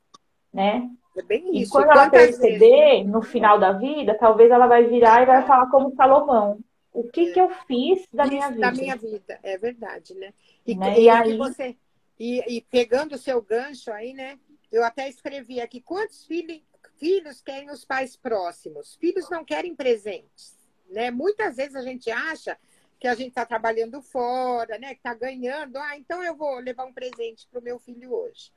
[0.54, 0.89] né?
[1.15, 1.69] É bem isso.
[1.69, 5.67] E quando ela perceber, no final da vida, talvez ela vai virar e vai falar
[5.67, 6.60] como Salomão.
[6.91, 7.34] O que, é.
[7.34, 8.62] que eu fiz da isso, minha vida?
[8.62, 10.34] Da minha vida, é verdade, né?
[10.65, 11.00] E, né?
[11.00, 11.38] e, e aí...
[11.38, 11.76] você...
[12.19, 14.38] E, e pegando o seu gancho aí, né?
[14.69, 16.62] Eu até escrevi aqui, quantos filhos,
[16.98, 20.58] Filhos querem os pais próximos, filhos não querem presentes.
[20.89, 21.12] Né?
[21.12, 22.58] Muitas vezes a gente acha
[23.00, 24.89] que a gente está trabalhando fora, né?
[24.89, 25.78] que está ganhando.
[25.78, 28.52] Ah, então eu vou levar um presente para o meu filho hoje.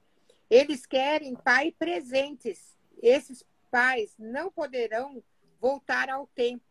[0.50, 2.76] Eles querem pai presentes.
[3.00, 5.22] Esses pais não poderão
[5.60, 6.64] voltar ao tempo.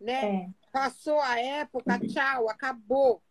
[0.00, 0.24] Né?
[0.24, 0.48] É.
[0.72, 3.22] Passou a época, tchau, acabou.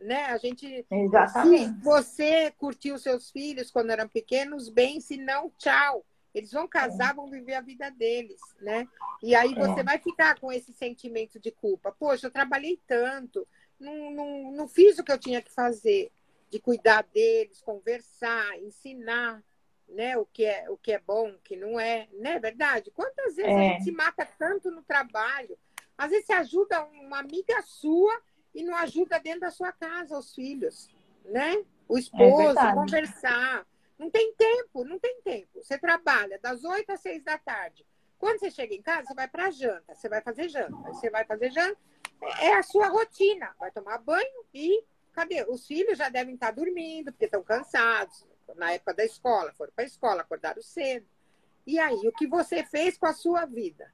[0.00, 0.24] Né?
[0.24, 0.84] A gente.
[0.90, 1.74] Exatamente.
[1.74, 7.12] Se você curtiu seus filhos quando eram pequenos, bem, se não, tchau Eles vão casar,
[7.12, 7.14] é.
[7.14, 8.88] vão viver a vida deles, né?
[9.22, 9.84] E aí você é.
[9.84, 11.92] vai ficar com esse sentimento de culpa.
[11.92, 13.46] Poxa, eu trabalhei tanto,
[13.78, 16.10] não, não, não fiz o que eu tinha que fazer,
[16.50, 19.42] de cuidar deles, conversar, ensinar,
[19.88, 20.16] né?
[20.16, 22.90] O que é, o que é bom, o que não é, não é verdade?
[22.90, 23.54] Quantas vezes é.
[23.54, 25.56] a gente se mata tanto no trabalho?
[25.96, 28.20] Às vezes você ajuda uma amiga sua
[28.52, 30.88] e não ajuda dentro da sua casa os filhos,
[31.24, 31.64] né?
[31.88, 33.66] O esposo, é conversar.
[34.04, 35.62] Não tem tempo, não tem tempo.
[35.62, 37.86] Você trabalha das 8 às 6 da tarde.
[38.18, 40.76] Quando você chega em casa, você vai para janta, você vai fazer janta.
[40.92, 41.78] Você vai fazer janta,
[42.38, 43.56] é a sua rotina.
[43.58, 45.42] Vai tomar banho e cadê?
[45.48, 48.26] Os filhos já devem estar dormindo, porque estão cansados.
[48.56, 51.06] Na época da escola, foram para a escola, acordaram cedo.
[51.66, 53.90] E aí, o que você fez com a sua vida?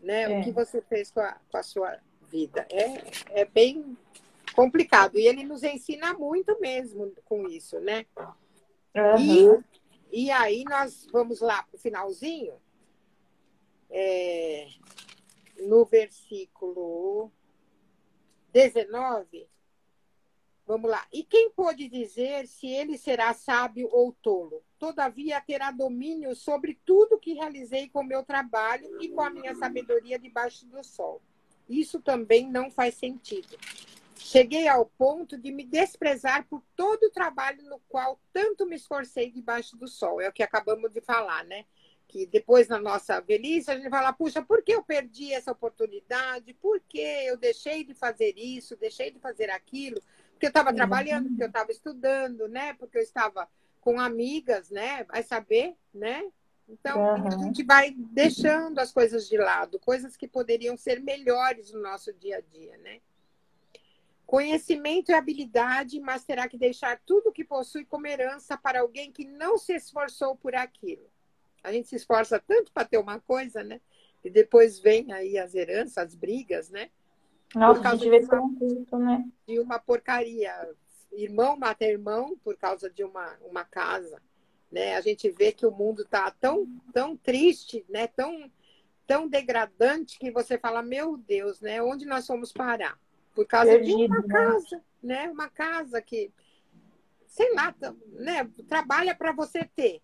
[0.00, 0.22] Né?
[0.22, 0.38] É.
[0.38, 1.98] O que você fez com a, com a sua
[2.30, 2.64] vida?
[2.70, 3.98] É, é bem
[4.54, 5.18] complicado.
[5.18, 8.06] E ele nos ensina muito mesmo com isso, né?
[8.94, 9.62] Uhum.
[10.12, 12.54] E, e aí nós vamos lá para o finalzinho.
[13.90, 14.68] É,
[15.60, 17.30] no versículo
[18.52, 19.48] 19.
[20.66, 21.06] Vamos lá.
[21.12, 24.62] E quem pode dizer se ele será sábio ou tolo?
[24.78, 30.18] Todavia terá domínio sobre tudo que realizei com meu trabalho e com a minha sabedoria
[30.18, 31.20] debaixo do sol.
[31.68, 33.58] Isso também não faz sentido.
[34.16, 39.30] Cheguei ao ponto de me desprezar por todo o trabalho no qual tanto me esforcei
[39.30, 40.20] debaixo do sol.
[40.20, 41.64] É o que acabamos de falar, né?
[42.06, 46.54] Que depois, na nossa velhice, a gente fala: puxa, por que eu perdi essa oportunidade?
[46.54, 50.00] Por que eu deixei de fazer isso, deixei de fazer aquilo?
[50.32, 50.76] Porque eu estava uhum.
[50.76, 52.74] trabalhando, porque eu estava estudando, né?
[52.74, 53.48] Porque eu estava
[53.80, 55.04] com amigas, né?
[55.04, 56.24] Vai saber, né?
[56.68, 57.26] Então, uhum.
[57.26, 62.12] a gente vai deixando as coisas de lado, coisas que poderiam ser melhores no nosso
[62.12, 63.00] dia a dia, né?
[64.26, 69.24] Conhecimento e habilidade, mas terá que deixar tudo que possui como herança para alguém que
[69.24, 71.06] não se esforçou por aquilo.
[71.62, 73.80] A gente se esforça tanto para ter uma coisa, né?
[74.24, 76.90] E depois vem aí as heranças, as brigas, né?
[77.54, 79.24] Nossa, a gente vê uma, né?
[79.46, 80.52] De uma porcaria.
[81.12, 84.20] Irmão mata irmão por causa de uma, uma casa.
[84.70, 84.96] Né?
[84.96, 88.08] A gente vê que o mundo está tão, tão triste, né?
[88.08, 88.50] tão,
[89.06, 91.80] tão degradante, que você fala, meu Deus, né?
[91.80, 92.98] onde nós fomos parar?
[93.34, 94.28] Por causa Perdido, de uma né?
[94.28, 95.30] casa, né?
[95.30, 96.32] Uma casa que,
[97.26, 97.74] sei lá,
[98.12, 98.48] né?
[98.68, 100.00] trabalha para você ter.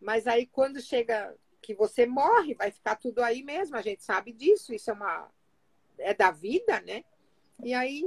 [0.00, 4.32] Mas aí quando chega que você morre, vai ficar tudo aí mesmo, a gente sabe
[4.32, 5.30] disso, isso é uma
[5.98, 7.04] é da vida, né?
[7.62, 8.02] E aí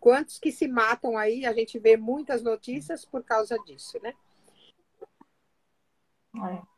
[0.00, 4.14] quantos que se matam aí, a gente vê muitas notícias por causa disso, né?
[6.36, 6.73] É.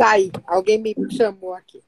[0.00, 1.84] Saí, alguém me chamou aqui.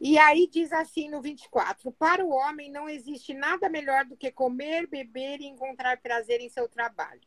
[0.00, 4.28] E aí diz assim no 24: Para o homem não existe nada melhor do que
[4.32, 7.20] comer, beber e encontrar prazer em seu trabalho.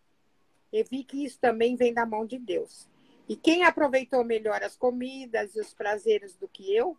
[0.69, 2.89] E vi que isso também vem da mão de Deus.
[3.29, 6.97] E quem aproveitou melhor as comidas e os prazeres do que eu?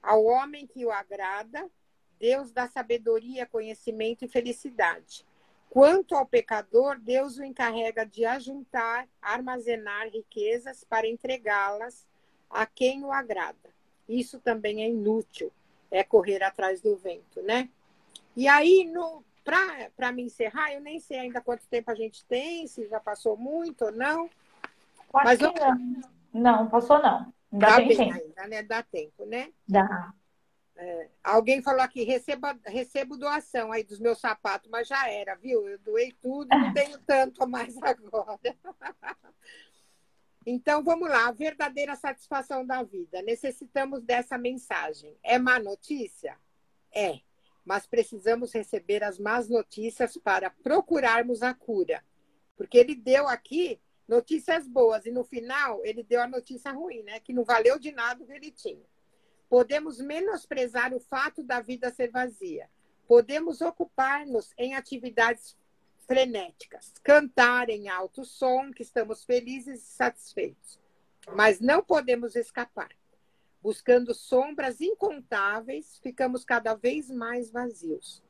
[0.00, 1.68] Ao homem que o agrada,
[2.20, 5.26] Deus dá sabedoria, conhecimento e felicidade.
[5.72, 12.06] Quanto ao pecador, Deus o encarrega de ajuntar, armazenar riquezas para entregá-las
[12.50, 13.70] a quem o agrada.
[14.06, 15.50] Isso também é inútil,
[15.90, 17.70] é correr atrás do vento, né?
[18.36, 18.86] E aí,
[19.96, 23.34] para me encerrar, eu nem sei ainda quanto tempo a gente tem, se já passou
[23.34, 24.28] muito ou não.
[25.10, 25.54] Mas eu...
[25.54, 26.02] não.
[26.34, 27.32] não, passou não.
[27.50, 28.12] Ainda Dá tem tempo.
[28.12, 28.62] ainda, né?
[28.62, 29.50] Dá tempo, né?
[29.66, 30.12] Dá.
[30.84, 35.68] É, alguém falou aqui, receba, recebo doação aí dos meus sapatos, mas já era, viu?
[35.68, 38.40] Eu doei tudo, não tenho tanto a mais agora.
[40.44, 43.22] então, vamos lá, a verdadeira satisfação da vida.
[43.22, 45.16] Necessitamos dessa mensagem.
[45.22, 46.36] É má notícia?
[46.92, 47.20] É,
[47.64, 52.04] mas precisamos receber as más notícias para procurarmos a cura.
[52.56, 57.20] Porque ele deu aqui notícias boas e no final ele deu a notícia ruim, né?
[57.20, 58.91] Que não valeu de nada o que ele tinha.
[59.52, 62.70] Podemos menosprezar o fato da vida ser vazia.
[63.06, 65.58] Podemos ocupar-nos em atividades
[66.06, 70.80] frenéticas, cantar em alto som que estamos felizes e satisfeitos.
[71.34, 72.96] Mas não podemos escapar.
[73.60, 78.22] Buscando sombras incontáveis, ficamos cada vez mais vazios.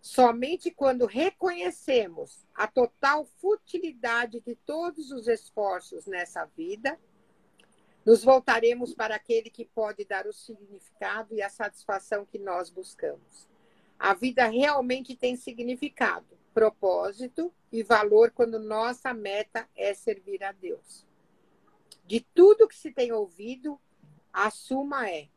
[0.00, 6.98] Somente quando reconhecemos a total futilidade de todos os esforços nessa vida,
[8.04, 13.48] nos voltaremos para aquele que pode dar o significado e a satisfação que nós buscamos.
[13.98, 21.06] A vida realmente tem significado, propósito e valor quando nossa meta é servir a Deus.
[22.04, 23.80] De tudo que se tem ouvido,
[24.32, 25.28] a suma é: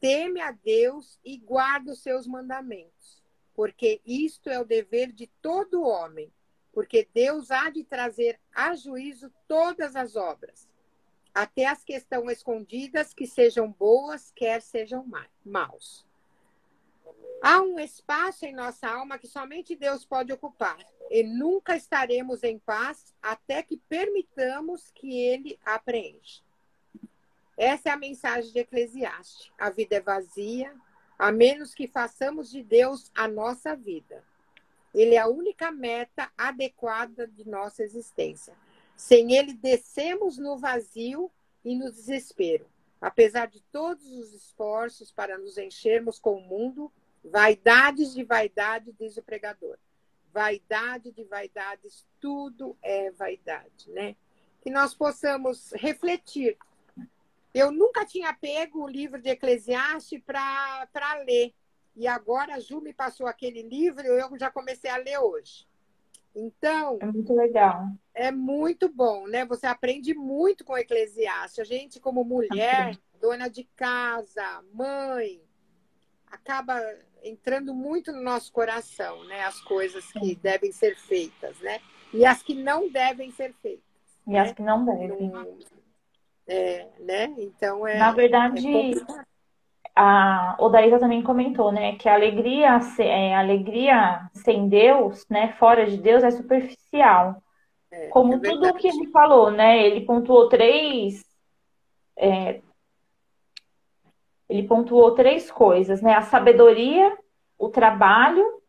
[0.00, 3.22] teme a Deus e guarda os seus mandamentos.
[3.56, 6.30] porque isto é o dever de todo homem,
[6.72, 10.68] porque Deus há de trazer a juízo todas as obras,
[11.36, 15.06] até as que estão escondidas, que sejam boas, quer sejam
[15.44, 16.06] maus.
[17.42, 20.78] Há um espaço em nossa alma que somente Deus pode ocupar,
[21.10, 26.42] e nunca estaremos em paz até que permitamos que Ele a preencha.
[27.54, 29.52] Essa é a mensagem de Eclesiastes.
[29.58, 30.74] A vida é vazia,
[31.18, 34.24] a menos que façamos de Deus a nossa vida.
[34.94, 38.54] Ele é a única meta adequada de nossa existência.
[38.96, 41.30] Sem ele, descemos no vazio
[41.64, 42.66] e no desespero.
[43.00, 46.90] Apesar de todos os esforços para nos enchermos com o mundo,
[47.22, 49.76] vaidades de vaidade, diz o pregador.
[50.32, 54.16] Vaidade de vaidades, tudo é vaidade, né?
[54.62, 56.58] Que nós possamos refletir
[57.56, 61.54] eu nunca tinha pego o livro de Eclesiastes para ler.
[61.94, 65.65] E agora a Ju me passou aquele livro e eu já comecei a ler hoje.
[66.36, 66.98] Então.
[67.00, 67.86] É muito legal.
[68.14, 69.46] É muito bom, né?
[69.46, 71.58] Você aprende muito com Eclesiastes.
[71.58, 75.40] A gente, como mulher, dona de casa, mãe,
[76.26, 76.78] acaba
[77.22, 79.44] entrando muito no nosso coração, né?
[79.44, 81.80] As coisas que devem ser feitas, né?
[82.12, 83.82] E as que não devem ser feitas.
[84.26, 84.40] E né?
[84.40, 85.32] as que não devem.
[86.46, 87.34] É, né?
[87.38, 87.98] Então é.
[87.98, 88.92] Na verdade, é
[89.96, 95.86] a Odaísa também comentou, né, que a alegria, é, a alegria sem Deus, né, fora
[95.86, 97.42] de Deus, é superficial.
[97.90, 99.86] É, Como é tudo o que ele falou, né?
[99.86, 101.24] Ele pontuou três.
[102.16, 102.60] É,
[104.48, 106.14] ele pontuou três coisas, né?
[106.14, 107.16] A sabedoria,
[107.58, 108.60] o trabalho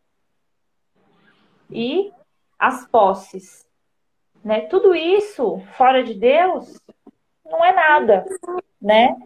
[1.70, 2.10] e
[2.58, 3.66] as posses.
[4.42, 4.62] Né?
[4.62, 6.80] Tudo isso, fora de Deus,
[7.44, 8.24] não é nada,
[8.80, 9.16] né?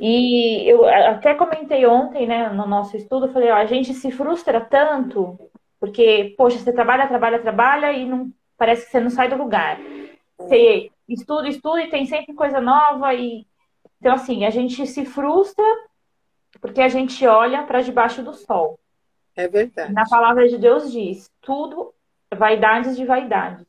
[0.00, 4.60] E eu até comentei ontem, né, no nosso estudo, falei, ó, a gente se frustra
[4.60, 5.38] tanto,
[5.80, 9.78] porque, poxa, você trabalha, trabalha, trabalha e não parece que você não sai do lugar.
[10.38, 13.46] Você estuda, estuda e tem sempre coisa nova e
[14.00, 15.64] então assim, a gente se frustra
[16.60, 18.78] porque a gente olha para debaixo do sol.
[19.34, 19.92] É verdade.
[19.92, 21.92] Na palavra de Deus diz: tudo
[22.32, 23.66] vaidades de vaidades.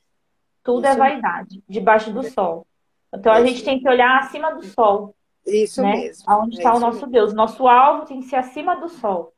[0.64, 0.98] Tudo é Isso.
[0.98, 2.66] é vaidade debaixo do sol.
[3.14, 5.16] Então a gente tem que olhar acima do sol.
[5.46, 5.94] Isso né?
[5.94, 6.24] mesmo.
[6.28, 7.12] Aonde está é o nosso mesmo.
[7.12, 7.34] Deus.
[7.34, 9.34] Nosso alvo tem que ser acima do sol.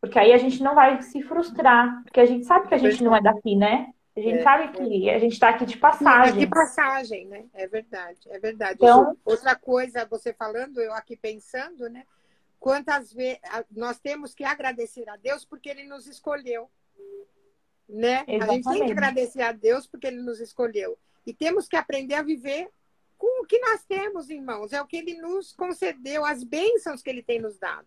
[0.00, 2.02] Porque aí a gente não vai se frustrar.
[2.04, 3.92] Porque a gente sabe que a gente não é daqui, né?
[4.14, 6.36] A gente é, sabe que a gente está aqui de passagem.
[6.36, 7.46] É de passagem, né?
[7.54, 8.74] É verdade, é verdade.
[8.74, 12.04] Então, outra coisa, você falando, eu aqui pensando, né?
[12.60, 16.70] Quantas vezes nós temos que agradecer a Deus porque Ele nos escolheu.
[17.88, 18.24] Né?
[18.28, 18.42] Exatamente.
[18.42, 20.98] A gente tem que agradecer a Deus porque Ele nos escolheu.
[21.26, 22.68] E temos que aprender a viver
[23.42, 24.72] o que nós temos, irmãos.
[24.72, 27.86] É o que ele nos concedeu, as bênçãos que ele tem nos dado.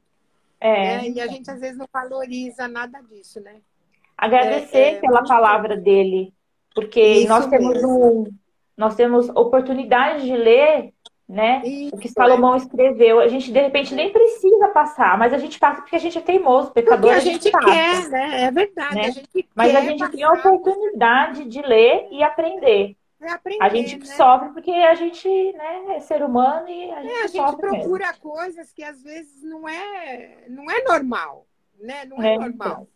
[0.59, 0.97] É.
[0.97, 1.09] Né?
[1.09, 3.57] E a gente às vezes não valoriza nada disso, né?
[4.17, 6.33] Agradecer é, é, pela palavra dele,
[6.73, 8.25] porque nós temos um,
[8.77, 10.93] nós temos oportunidade de ler,
[11.27, 11.61] né?
[11.65, 12.57] Isso, o que Salomão é.
[12.57, 13.19] escreveu.
[13.19, 16.21] A gente de repente nem precisa passar, mas a gente passa porque a gente é
[16.21, 17.11] teimoso, pecador.
[17.11, 18.43] Porque a gente, a gente quer, né?
[18.43, 18.95] É verdade.
[18.95, 19.09] Né?
[19.09, 22.95] A mas a gente tem a oportunidade de ler e aprender.
[23.21, 24.05] É aprender, a gente né?
[24.05, 28.07] sofre porque a gente né, é ser humano e a gente, é, a gente procura
[28.07, 28.21] mesmo.
[28.21, 31.47] coisas que às vezes não é, não é normal,
[31.79, 32.05] né?
[32.05, 32.67] Não é, é normal.
[32.67, 32.87] Então.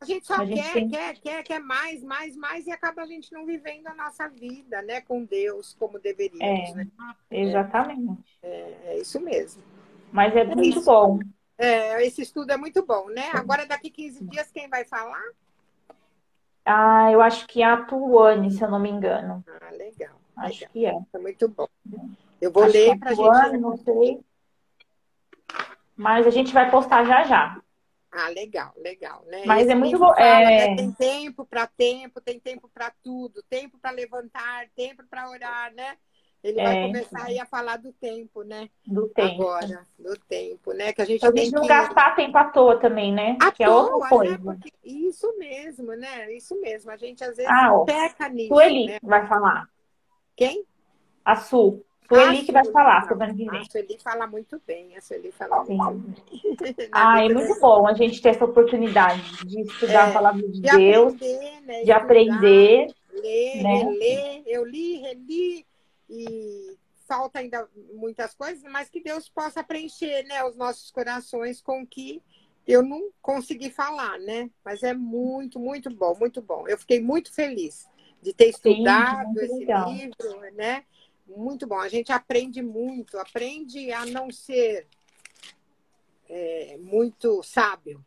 [0.00, 0.88] A gente só a gente quer, tem...
[0.88, 4.80] quer, quer, quer mais, mais, mais e acaba a gente não vivendo a nossa vida,
[4.82, 5.00] né?
[5.00, 6.88] Com Deus como deveríamos, é, né?
[7.30, 8.38] Exatamente.
[8.42, 9.62] É, é, isso mesmo.
[10.12, 10.84] Mas é, é muito isso.
[10.84, 11.18] bom.
[11.56, 13.30] É, esse estudo é muito bom, né?
[13.32, 15.22] Agora, daqui 15 dias, quem vai falar?
[16.70, 19.42] Ah, eu acho que é a Tuane, se eu não me engano.
[19.60, 20.20] Ah, legal.
[20.36, 20.70] Acho legal.
[20.72, 20.98] que é.
[21.14, 21.66] É muito bom.
[22.40, 23.56] Eu vou acho ler para a gente.
[23.56, 24.20] Não sei.
[25.96, 27.60] Mas a gente vai postar já já.
[28.10, 29.42] Ah, legal, legal, né?
[29.46, 30.14] Mas Esse é muito bom.
[30.14, 30.44] É...
[30.44, 30.76] Né?
[30.76, 35.96] Tem tempo para tempo, tem tempo para tudo, tempo para levantar, tempo para orar, né?
[36.42, 38.68] Ele é, vai começar aí a falar do tempo, né?
[38.86, 39.42] Do tempo.
[39.42, 40.92] Agora, do tempo, né?
[40.92, 41.68] Que a gente tem gente não que...
[41.68, 43.36] gastar tempo à toa também, né?
[43.40, 44.38] À que toa, é outra né?
[44.38, 44.38] coisa.
[44.44, 44.58] Né?
[44.84, 46.32] Isso mesmo, né?
[46.32, 46.90] Isso mesmo.
[46.90, 48.54] A gente às vezes ah, peca nisso.
[48.54, 48.98] Sueli né?
[49.02, 49.68] vai falar.
[50.36, 50.64] Quem?
[51.24, 51.84] A Su.
[52.06, 53.60] Sueli ah, que vai falar semana que vem.
[53.60, 54.96] A Sueli fala muito bem.
[54.96, 55.76] A Sueli fala Sim.
[55.76, 56.88] muito bem.
[56.92, 60.52] ah, é muito bom a gente ter essa oportunidade de estudar é, a palavra de,
[60.52, 61.74] de Deus, aprender, né?
[61.74, 62.86] de Estudar, aprender.
[63.12, 63.82] Ler, né?
[63.82, 64.42] reler.
[64.46, 65.67] Eu li, reli
[66.08, 71.86] e falta ainda muitas coisas, mas que Deus possa preencher né, os nossos corações com
[71.86, 72.22] que
[72.66, 74.50] eu não consegui falar, né?
[74.62, 76.68] Mas é muito, muito bom, muito bom.
[76.68, 77.88] Eu fiquei muito feliz
[78.20, 79.90] de ter estudado Sim, esse legal.
[79.90, 80.84] livro, né?
[81.26, 81.78] Muito bom.
[81.78, 84.86] A gente aprende muito, aprende a não ser
[86.28, 88.04] é, muito sábio,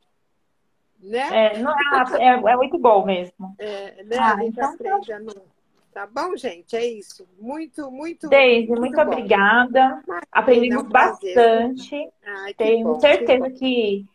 [1.00, 1.56] né?
[1.56, 1.74] É, não,
[2.20, 3.56] é, é, muito bom mesmo.
[3.58, 4.18] É, né?
[4.20, 5.51] Ah, a gente então, aprende a não
[5.94, 6.76] Tá bom, gente?
[6.76, 7.28] É isso.
[7.38, 8.30] Muito, muito.
[8.30, 10.02] Deise, muito, muito obrigada.
[10.32, 12.10] Aprendemos bastante.
[12.24, 14.06] Ai, Tenho bom, certeza que, que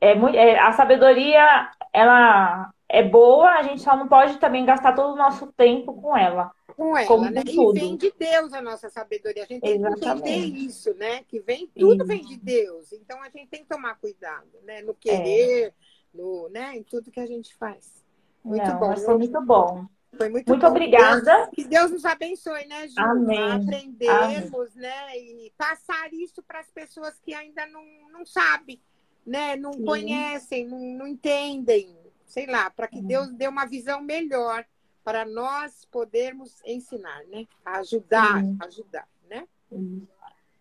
[0.00, 4.94] é muito, é, a sabedoria ela é boa, a gente só não pode também gastar
[4.94, 6.52] todo o nosso tempo com ela.
[6.76, 7.42] Com ela, né?
[7.46, 9.42] E vem de Deus a nossa sabedoria.
[9.42, 10.22] A gente tem Exatamente.
[10.22, 11.22] que entender isso, né?
[11.24, 12.92] Que vem, tudo vem de Deus.
[12.92, 14.80] Então a gente tem que tomar cuidado, né?
[14.82, 15.72] No querer, é.
[16.14, 16.76] no, né?
[16.76, 18.04] Em tudo que a gente faz.
[18.44, 18.96] Muito não, bom.
[18.96, 19.86] Foi muito bom.
[20.16, 20.68] Foi muito, muito bom.
[20.68, 21.48] obrigada.
[21.54, 22.94] Que Deus nos abençoe, né, Ju?
[22.98, 23.52] Amém.
[23.52, 24.88] Aprendermos, Amém.
[24.88, 25.18] né?
[25.18, 28.80] E passar isso para as pessoas que ainda não, não sabem,
[29.26, 29.54] né?
[29.56, 29.84] Não Sim.
[29.84, 31.96] conhecem, não, não entendem.
[32.24, 34.64] Sei lá, para que Deus dê uma visão melhor
[35.02, 37.46] para nós podermos ensinar, né?
[37.64, 38.58] ajudar, Sim.
[38.60, 39.48] ajudar, né?
[39.70, 40.06] Sim.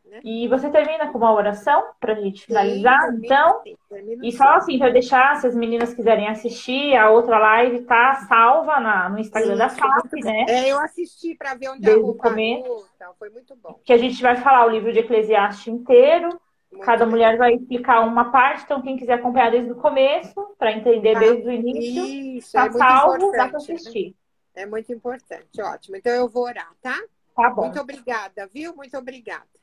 [0.10, 0.22] Né?
[0.24, 3.62] E você termina com uma oração para a gente finalizar, sim, então?
[3.64, 3.76] Sim,
[4.24, 8.80] e só assim, para deixar, se as meninas quiserem assistir, a outra live tá salva
[8.80, 10.46] na, no Instagram sim, da FAP, né?
[10.48, 13.80] É, eu assisti para ver onde Desde a roupa então, foi muito bom.
[13.84, 16.30] Que a gente vai falar o livro de Eclesiastes inteiro.
[16.72, 17.12] Muito Cada bem.
[17.12, 21.20] mulher vai explicar uma parte, então quem quiser acompanhar desde o começo, para entender tá.
[21.20, 24.16] desde o início, Isso, tá é salvo, dá para assistir.
[24.56, 24.64] Né?
[24.64, 25.96] É muito importante, ótimo.
[25.96, 26.98] Então eu vou orar, tá?
[27.36, 27.64] Tá bom.
[27.64, 28.76] Muito obrigada, viu?
[28.76, 29.57] Muito obrigada.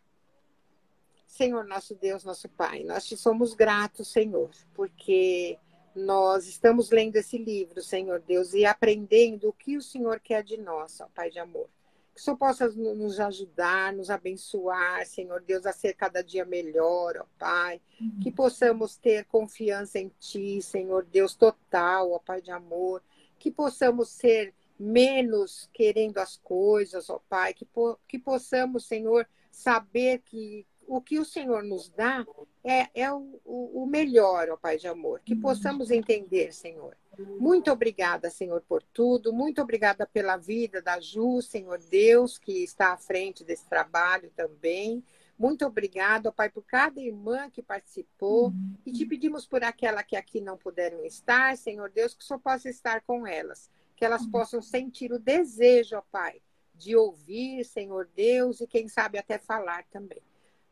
[1.35, 5.59] Senhor nosso Deus, nosso Pai, nós te somos gratos, Senhor, porque
[5.93, 10.57] nós estamos lendo esse livro, Senhor Deus, e aprendendo o que o Senhor quer de
[10.57, 11.69] nós, ó Pai de amor.
[12.15, 17.17] Que o Senhor possa nos ajudar, nos abençoar, Senhor Deus, a ser cada dia melhor,
[17.17, 17.81] ó Pai.
[18.01, 18.21] Uhum.
[18.23, 23.03] Que possamos ter confiança em Ti, Senhor Deus, total, ó Pai de amor.
[23.41, 27.53] Que possamos ser menos querendo as coisas, ó Pai.
[27.53, 32.27] Que, po que possamos, Senhor, saber que o que o Senhor nos dá
[32.63, 35.21] é, é o, o melhor, ó Pai de amor.
[35.25, 36.97] Que possamos entender, Senhor.
[37.39, 39.33] Muito obrigada, Senhor, por tudo.
[39.33, 45.03] Muito obrigada pela vida da Ju, Senhor Deus, que está à frente desse trabalho também.
[45.39, 48.53] Muito obrigada, Pai, por cada irmã que participou.
[48.87, 52.41] E te pedimos por aquela que aqui não puderam estar, Senhor Deus, que o Senhor
[52.41, 53.71] possa estar com elas.
[53.97, 56.41] Que elas possam sentir o desejo, ó Pai,
[56.75, 60.23] de ouvir, Senhor Deus, e quem sabe até falar também.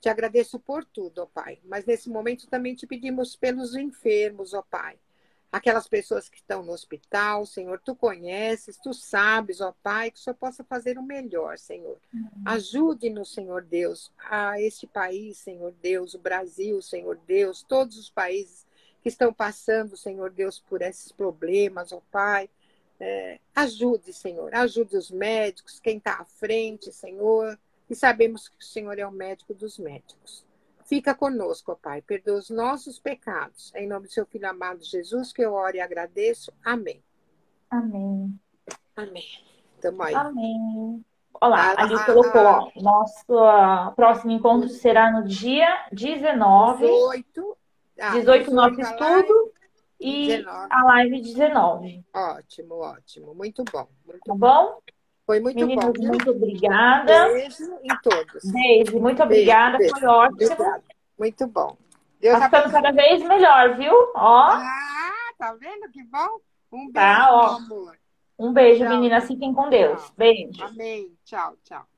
[0.02, 1.60] Te agradeço por tudo, ó Pai.
[1.64, 4.98] Mas nesse momento também te pedimos pelos enfermos, ó Pai.
[5.52, 10.20] Aquelas pessoas que estão no hospital, Senhor, tu conheces, tu sabes, ó Pai, que o
[10.20, 12.00] Senhor possa fazer o melhor, Senhor.
[12.44, 18.66] Ajude-nos, Senhor Deus, a este país, Senhor Deus, o Brasil, Senhor Deus, todos os países
[19.04, 22.50] que estão passando, Senhor Deus, por esses problemas, ó Pai.
[22.98, 27.56] É, ajude, Senhor, ajude os médicos, quem está à frente, Senhor
[27.92, 30.46] e sabemos que o Senhor é o médico dos médicos.
[30.86, 33.70] Fica conosco, ó Pai, perdoa os nossos pecados.
[33.74, 36.52] É em nome do seu Filho amado Jesus que eu oro e agradeço.
[36.64, 37.02] Amém.
[37.70, 38.34] Amém.
[38.96, 39.24] Amém.
[39.80, 40.14] Tamo aí.
[40.14, 41.04] Amém.
[41.40, 46.86] Olá, a gente colocou, ó, nosso próximo encontro será no dia 19.
[46.86, 47.58] 18.
[48.00, 49.52] Ah, 18 nosso estudo
[50.00, 50.68] e 19.
[50.70, 52.04] a live 19.
[52.14, 53.34] Ótimo, ótimo.
[53.34, 53.86] Muito bom.
[54.06, 54.80] Muito tá bom?
[55.26, 56.06] Foi muito Meninas, bom.
[56.06, 57.28] muito obrigada.
[57.32, 58.44] Beijo em todos.
[58.52, 59.78] Beijo, muito obrigada.
[59.78, 60.52] Beijo, Foi ótimo.
[60.52, 60.82] Obrigada.
[61.18, 61.76] Muito bom.
[62.20, 63.92] Deus tá ficando cada vez melhor, viu?
[64.14, 64.48] Ó.
[64.50, 66.40] Ah, tá vendo que bom?
[66.72, 67.56] Um tá, beijo, tá, ó.
[67.56, 67.96] amor.
[68.38, 68.88] Um beijo, tchau.
[68.88, 69.26] meninas.
[69.26, 70.02] Fiquem com Deus.
[70.02, 70.12] Tchau.
[70.16, 70.64] Beijo.
[70.64, 71.16] Amém.
[71.24, 71.91] Tchau, tchau.